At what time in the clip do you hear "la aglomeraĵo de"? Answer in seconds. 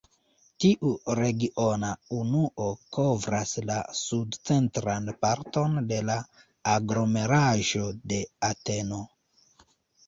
6.11-8.23